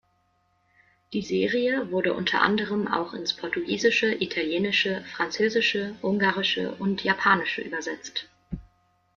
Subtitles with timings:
[1.13, 8.27] Die Serie wurde unter anderem auch ins Portugiesische, Italienische, Französische, Ungarische und Japanische übersetzt.